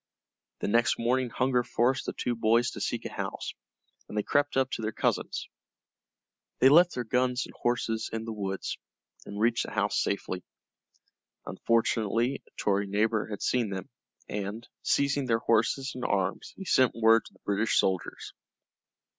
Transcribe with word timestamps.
The 0.61 0.67
next 0.67 0.97
morning 0.97 1.29
hunger 1.29 1.61
forced 1.63 2.07
the 2.07 2.13
two 2.13 2.33
boys 2.33 2.71
to 2.71 2.81
seek 2.81 3.05
a 3.05 3.11
house, 3.13 3.53
and 4.09 4.17
they 4.17 4.23
crept 4.23 4.57
up 4.57 4.71
to 4.71 4.81
their 4.81 4.91
cousin's. 4.91 5.47
They 6.57 6.69
left 6.69 6.95
their 6.95 7.03
guns 7.03 7.45
and 7.45 7.53
horses 7.53 8.09
in 8.11 8.25
the 8.25 8.33
woods, 8.33 8.79
and 9.27 9.39
reached 9.39 9.67
the 9.67 9.71
house 9.73 10.01
safely. 10.01 10.43
Unfortunately 11.45 12.41
a 12.47 12.51
Tory 12.57 12.87
neighbor 12.87 13.27
had 13.27 13.43
seen 13.43 13.69
them, 13.69 13.91
and, 14.27 14.67
seizing 14.81 15.27
their 15.27 15.37
horses 15.37 15.91
and 15.93 16.03
arms, 16.03 16.55
he 16.57 16.65
sent 16.65 16.95
word 16.95 17.23
to 17.25 17.33
the 17.33 17.39
British 17.45 17.77
soldiers. 17.77 18.33